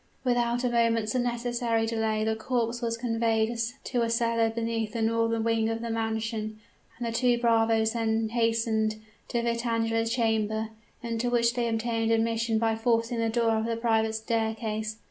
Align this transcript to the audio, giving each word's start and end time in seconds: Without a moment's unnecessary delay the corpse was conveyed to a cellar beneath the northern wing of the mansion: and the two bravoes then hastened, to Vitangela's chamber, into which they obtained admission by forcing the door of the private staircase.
Without 0.23 0.63
a 0.63 0.69
moment's 0.71 1.13
unnecessary 1.13 1.85
delay 1.85 2.23
the 2.23 2.35
corpse 2.35 2.81
was 2.81 2.97
conveyed 2.97 3.55
to 3.83 4.01
a 4.01 4.09
cellar 4.09 4.49
beneath 4.49 4.93
the 4.93 5.01
northern 5.03 5.43
wing 5.43 5.69
of 5.69 5.79
the 5.83 5.91
mansion: 5.91 6.59
and 6.97 7.05
the 7.05 7.11
two 7.11 7.37
bravoes 7.37 7.93
then 7.93 8.29
hastened, 8.29 8.95
to 9.27 9.43
Vitangela's 9.43 10.09
chamber, 10.11 10.69
into 11.03 11.29
which 11.29 11.53
they 11.53 11.67
obtained 11.69 12.09
admission 12.09 12.57
by 12.57 12.75
forcing 12.75 13.19
the 13.19 13.29
door 13.29 13.51
of 13.51 13.65
the 13.65 13.77
private 13.77 14.13
staircase. 14.13 14.97